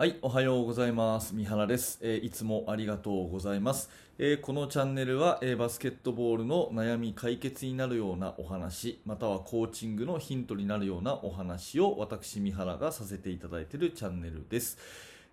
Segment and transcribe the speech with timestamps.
[0.00, 1.34] はい、おはようございます。
[1.34, 3.90] 三原です、えーいつもありがとうございます。
[4.16, 14.78] えーこのチャンネルは、えーバスケットボールの悩み解決になるようなお話、またはコーチングのヒントになるようなお話を私、三原がさせていただいているチャンネルです。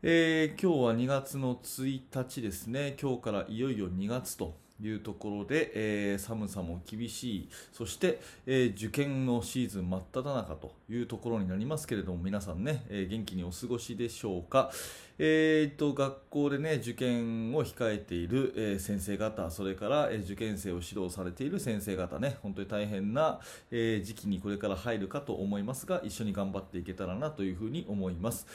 [0.00, 2.96] えー今日は2月の1日ですね。
[3.02, 14.70] 今日からいよいよ2月というところで、えー寒さも厳しい、そして、えー受験のシーズン真っ只中というところになりますけれども、皆さんね、えー元気にお過ごしでしょうか。
[15.18, 28.46] えーっと、学校でね、受験を控えている、え先生方、それから、え受験生を指導されている先生方ね、本当に大変な、え時期にこれから入るかと思いますが、一緒に頑張っていけたらなというふうに思います。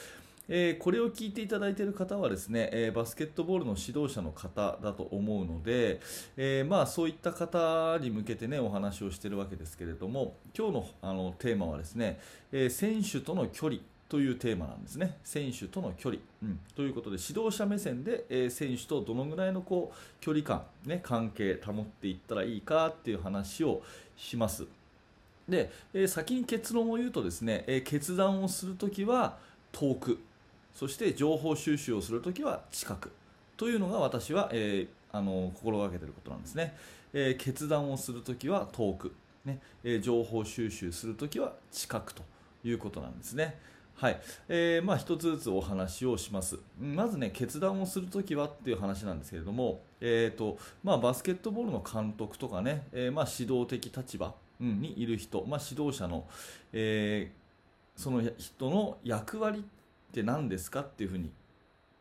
[0.48, 6.00] えーこれを聞いていただいている方はですね、えーバスケットボールの指導者の方だと思うので、
[6.36, 12.18] えーまあ、そういった方に向けてねお話をしているわけですけれども今日のあのテーマはですね、
[12.50, 15.18] え選手との距離というテーマなんですね。
[15.22, 23.82] 選手との距離、うん、ということで指導者目線で、え選手とどのぐらいのこう距離感、ね、関係保っていったらいいかっていう話を
[24.16, 24.66] します。
[25.46, 29.36] で、え先に結論を言うとですね、え決断をするときは
[29.72, 30.18] 遠く。
[30.78, 33.10] そして情報収集をするときは近く
[33.56, 36.76] というのが私は、えーあの心がけていることなんですね、
[37.12, 39.12] えー決断をするときは遠く、
[39.44, 39.58] ね。
[39.82, 42.22] えー情報収集するときは近くと
[42.62, 43.58] いうことなんですね。
[43.96, 44.20] はい。
[44.48, 46.60] えーまあ、一つずつお話をします。
[46.80, 56.24] まずね決断をするときはっていう話なんですけれども、えーとまあ、バスケットボールの監督とかね、えーまあ、指導的立場、にいる人、まあ、指導者の、
[56.72, 57.38] えー
[57.98, 59.62] その人の役割っ
[60.08, 61.30] って何ですかっていうふうに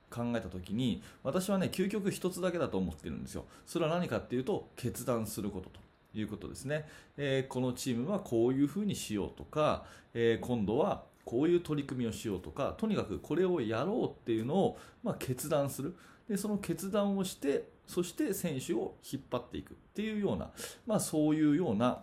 [0.09, 3.45] 考えた時に私はね究極一つだけだと思ってるんですよ。
[3.65, 5.79] それは何かっていうと決断することと
[6.13, 15.95] いうことですね、えーこのチームはこういうふうにしようとか、えー今度はこういう取り組みをしようとかとにかくこれをやろうっていうのを、まあ、決断する。
[16.29, 20.51] でその決断をしてそして選手を引っ張っていくっていうような、
[20.85, 22.01] まあ、そういうような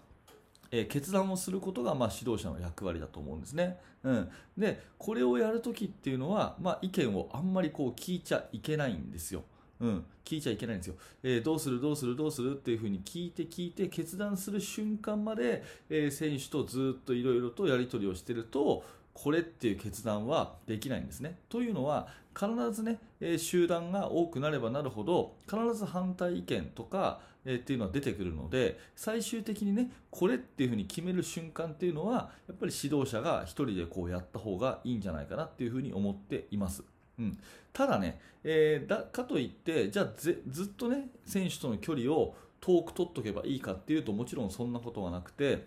[0.75, 3.79] えー決断をすることが、まあ、指導者の役割だと思うんですね。
[4.03, 9.45] うん、でこれをやるときっていうのは、まあ、意見をあんまりこう聞いちゃいけないんですよ。
[9.81, 21.39] うん、聞いちゃいけないんですよ、えーどうする、どうする、どうするっていうふうに聞いて聞いて決断する瞬間まで、えー選手とずっといろいろとやり取りをしてるとこれっていう決断はできないんですね。
[21.49, 22.09] というのは
[22.39, 36.83] 必ずね、え集団が多くなればなるほど必ず反対意見とか、えっていうのは出てくるので最終的にねこれっていうふうに決める瞬間っていうのはやっぱり指導者が一人でこうやった方がいいんじゃないかなっていうふうに思っています。
[37.19, 37.39] うん、
[37.73, 45.67] ただね、えーだかといってじゃあずっとね選手との距離を遠く取っとけばいいかっていうともちろんそんなことはなくて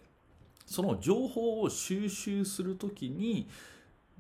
[0.68, 3.50] その情報を収集するときに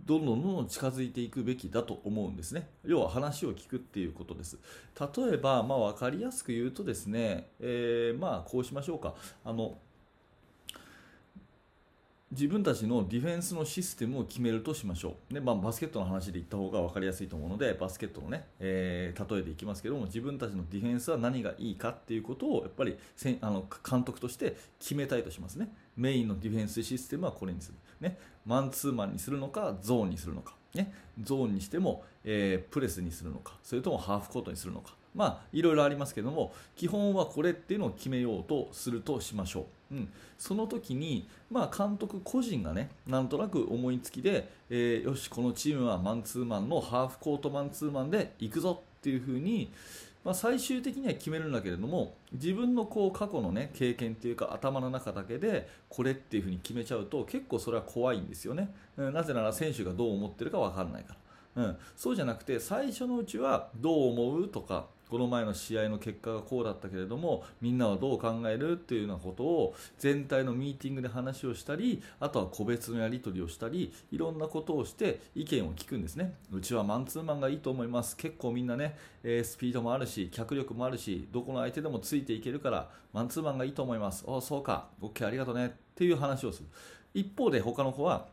[0.05, 2.69] どんどんどんどん近づいていくべきだと思うんですね。
[2.85, 4.57] 要は話を聞くっていうことです。
[4.99, 9.15] 例えば、まあ、分かりやすく言うとですね、えーまあこうしましょうか。
[9.43, 9.77] あの
[12.29, 15.33] 自分たちのディフェンスのシステムを決めるとしましょう。
[15.33, 25.73] でまあ、バスケットの話で言った方が分かりやすいと思うので、バスケットのね、えー例えでいきますけども、自分たちのディフェンスは何がいいかっていうことを、やっぱりせんあの監督として決めたいとしますね。
[25.95, 27.77] メインのディフェンスシステムはこれにする。
[28.01, 30.53] ね、マンツーマンにするのか、ゾーンにするのか。
[30.73, 34.95] ね、ゾーンにしても、えープレスにするのか、それともハーフコートにするのか。
[35.15, 39.65] まあ、いろいろありますけども、基本はこれっていうのを決めようとするとしましょう。
[39.91, 49.71] うん、その時に、まあ、監督個人がね、なんとなく思いつきで、えーよし、このチームはマンツーマンのハーフコートマンツーマンで行くぞっていうふうに、
[50.27, 59.13] まあ、最終的には決めるんだけれども自分のこう過去の、ね、経験っていうか頭の中だけでこれっていうふうに決めちゃうと結構それは怖いんですよね、うん。
[59.13, 61.15] なぜなら選手がどう思ってるか分からないか
[61.55, 76.33] ら、うん、そうじゃなくて最初のうちはどう思うとかこの前の試合の結果がこうだったけれどもみんなはどう考えるっていうようなことを全体のミーティングで話をしたりあとは個別のやり取りをしたりいろんなことをして意見を聞くんですね。
[76.51, 78.17] うちはマンツーマンがいいと思います。
[78.17, 84.25] 結構みんなね、えスピードもあるし脚力もあるしどこの相手でもついていけるからマンツーマンがいいと思います。
[84.27, 84.87] あそうか。
[85.01, 85.67] OK ありがとうね。
[85.67, 86.67] っていう話をする。
[87.13, 88.27] 一方で他の子は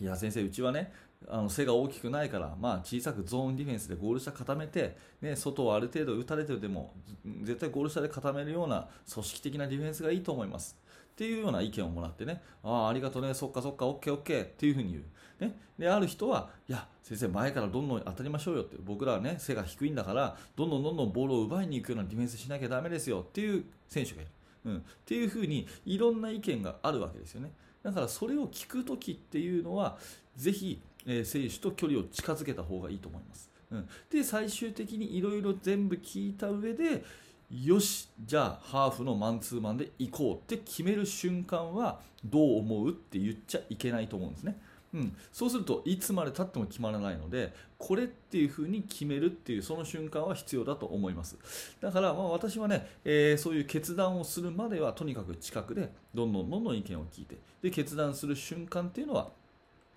[0.00, 0.92] いや先生うちはね
[1.26, 6.94] あの背が大きくないから、まあ、小さくゾーンディフェンスでゴール下固めて、ね、外をある程度打たれてでも
[7.42, 10.76] 絶対ゴール下で固めるような組織的なディフェンスがいいと思います。
[11.12, 23.26] っていうような意見をもらってねああありがとうねそっかそっか OKOK っていうふうに言う、ね、である人はいや先生前からどんどん当たりましょうよって僕らはね背が低いんだからどんどんどんどんボールを奪いに行くようなディフェンスしなきゃだめですよ。
[23.28, 24.30] っていう選手がいる、
[24.66, 27.50] うん、っていうふうにいろんな意見があるわけですよね。
[27.82, 29.98] だからそれを聞くときっていうのは
[30.36, 33.50] ぜひ、えー、選手と距離を近づけた方がいいと思います。
[33.70, 37.04] うん、で最終的にいろいろ全部聞いた上で
[37.50, 44.58] よしじゃあハーフのマンツーマンで行こうって決める瞬間はどう思うって言っちゃいけないと思うんですね。
[44.94, 51.36] うん、そうするといつまでたっても決まらないのでこれっていうふうに決めるっていうその瞬間は必要だと思います
[51.80, 59.28] だからまあ私はね、えー、そういう決断をするまではとにかく近くでどんどんどんどん意見を聞いてで決断する瞬間っていうのは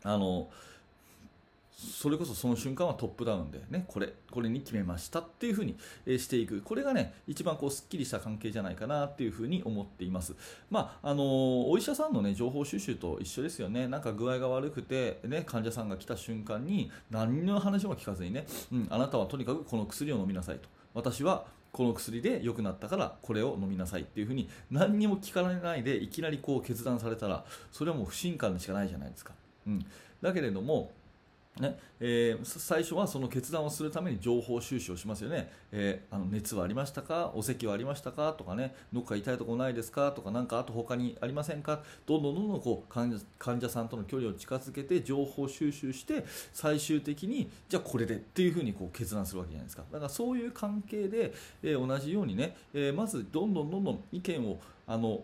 [0.03, 0.49] あの
[1.73, 6.61] それこそその瞬間はトップダウンで、ね、これこれに決めましたっていうふうにしていく。
[6.61, 10.35] これがね一番こうすっきりした関係じゃないかなっていうふうに思っています、
[10.69, 13.87] まあ、あのお医者さんの、ね、情報収集と一緒ですよね。
[13.87, 20.69] なんか具合が悪くて、ね、患者さんが来た瞬間に何の話も聞かずにね、うん、あなたはとにかくこの薬を飲みなさいと。
[20.93, 29.33] 私はこの薬で良くなったからこれを飲みなさいっていうふうに何にも聞かれないでいきなりこう決断されたらそれはもう不信感しかないじゃないですか、
[29.65, 29.85] うん、
[30.21, 30.91] だけれども
[31.59, 38.33] ねえー、最初はその決断をするために情報収集をしますよね、えー、あの熱はありましたか、お咳はありましたか？
[38.33, 40.13] とかね、どっか痛いところないですか？
[40.13, 54.57] とか、なんかあと他にありませんか、どんどんどんどんこう患者患者さんとの距離を近づけて情報収集して、最終的にじゃあこれでっていうふうにこう決断するわけじゃないですか、だからそういう関係で、えー、同じようにね、えまずどんどんどんどん意見を
[54.87, 55.21] あの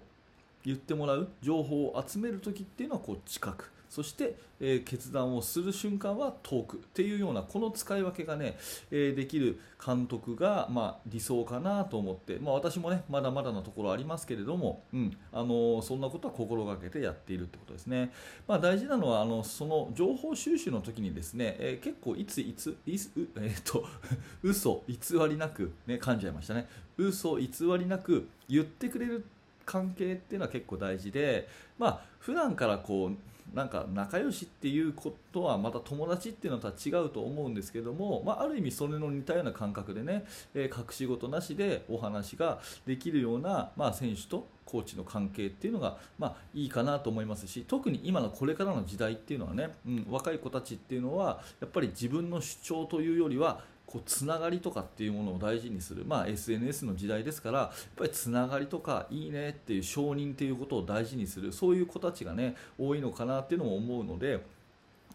[0.66, 3.72] 言ってもらう情報を集めるときっていうのはこう近く。
[3.90, 8.58] そして、えー、決断をする瞬間は遠くっていうようなこの使い分けがね、
[8.92, 18.12] えー、できる監督が、まあ、理想かなと思って、まあ、私もねまだまだのところありますけれども、うんあのー、そんなことは心がけてやっているってことですね、
[18.48, 23.86] まあ、大事なのはあのその情報収集の時にですね、え結構いついついつえっと
[24.44, 24.98] 嘘偽
[25.30, 26.68] りなく、ね、噛んじゃいましたね。
[26.98, 29.26] 嘘偽りなく言ってくれる
[29.68, 31.48] 関係っていうのは結構大事で、
[31.78, 33.18] まあ普段からこう
[33.54, 61.54] なんか仲良しっていうことはまた友達っていうのとは違うと思うんですけども、まあ、ある意味それの似たような感覚でね、えー、隠し事なしでお話ができるような、まあ、選手とコーチの関係っていうのが、まあ、いいかなと思いますし特に今のこれからの時代っていうのはね、うん、若い子たちっていうのはやっぱり自分の主張というよりはこうつながりとかっていうものを大事にする、まあ、SNS の時代ですからやっぱりつながりとかいいねっていう承認っていうことを大事にする。
[61.54, 64.44] そういう子たちがね多いのかなっていうのも思うので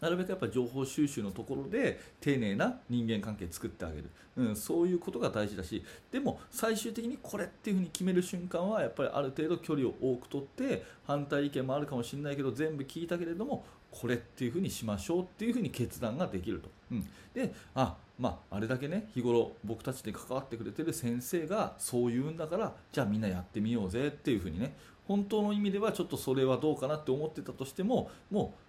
[0.03, 5.81] なるべくやっぱ情報収集のところで丁寧な人間関係作ってあげる、うん、そういうことが大事だし
[6.11, 24.75] でも最終的にこれっていうふうに決める瞬間はやっぱりある程度距離を多く取って反対意見もあるかもしれないけど全部聞いたけれどもこれっていうふうにしましょうっていうふうに決断ができると、うん、であまあ、あれだけね日頃僕たちに関わってくれてる先生がそう言うんだからじゃあみんなやってみようぜっていうふうにね
[25.07, 28.62] 本当の意味ではちょっとそれはどうかなって思ってたとしてももう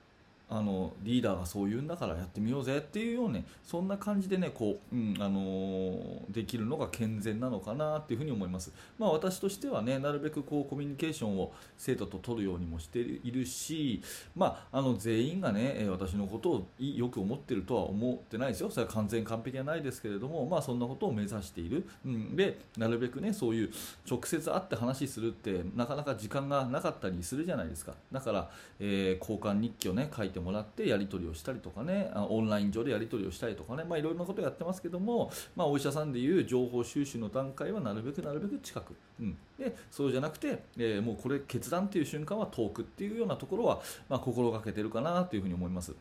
[0.55, 14.01] あのリーダーがそう言うんだからやってみようぜっていうようねそんな感じでねこう、うんあのー、できるのが健全なのかなっていうふうに思います、まあ、私としてはねなるべくこうコミュニケーションを生徒と取るようにもしているし、
[14.37, 18.71] まあ、あの全員がね私のことをよく思ってるとは思ってないですよ。
[18.71, 23.71] それは完全完璧はないですけれども、まあ、そんなことを目指している、うん、でなるべくねそういう
[24.09, 27.95] 直接会って話するってなかなか時間がなかったりするじゃないですか。
[28.13, 45.93] だから、えー、交換日記をね書いてもらってやり取りをしたりとかねオンライン上でやり取りをしたりとかね、まあ、いろいろなことをやってますけども、まあ、お医者さんでいう情報収集の段階はなるべくなるべく近く、うん、でそうじゃなくて、えー、もうこれ決断という瞬間は遠くっていうようなところは、まあ、心がけてるかなというふうに思います。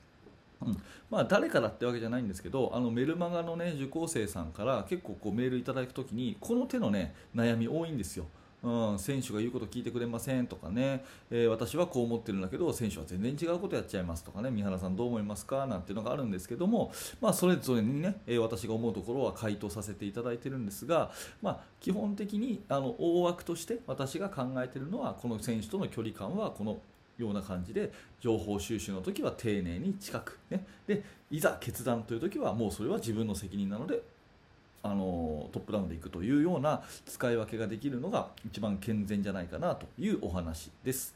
[0.61, 0.77] うん
[1.09, 8.25] まあ、誰からってわけじゃないんですけどあのメルマガの、ね、受講生さんから結構こうメールいただくときにこの手の、ね、悩み多いんですよ。
[8.63, 14.49] うん、選手が言うこと聞いてくれませんとかね、えー、私はこう思ってるんだけど選手は全然違うことやっちゃいますとかね。
[14.51, 15.65] 三原さんどう思いますか？
[15.65, 26.79] なんていうのがあるんですけども、まあ、それぞれにね、え、私が思うところは回答させていただいてるんですが、まあ、基本的にあの大枠として私が考えてるのはこの選手との距離感はこの
[27.17, 34.01] ような感じで情報収集の時は丁寧に近く、ね、でいざ決断という時はもうそれは自分の責任なので
[34.83, 41.15] あのトップダウンでいくというような使い分けができるのが一番健全じゃないかなというお話です。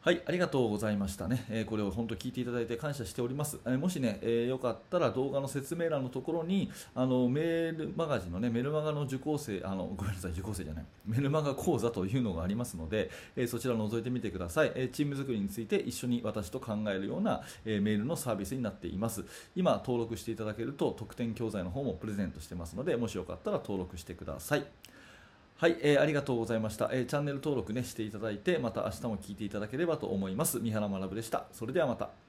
[0.00, 1.44] はい、ありがとうございましたね。
[1.50, 3.58] えー、これを本当聞いていただいて感謝しております。
[3.66, 14.72] えー、もしね、えー、よかったら動画の説明欄のところに、あのメールマガジンのね、メルマガの受講生、あのごめんなさい、受講生じゃない、メルマガ講座というのがありますので、えそちらを覗いてみてください。
[14.76, 19.24] えチーム作りについて一緒に私と考えるような、えメールのサービスになっています。
[19.56, 24.64] 今登録していただけると特典教材の方もプレゼントしてますので、もしよかったら登録してください。
[25.60, 30.60] はい、えー、ありがとうございました、えー、チャンネル登録ねしていただいてまた明日も聞いていただければと思います。
[30.60, 31.46] 三原学でした。
[31.50, 32.27] それではまた。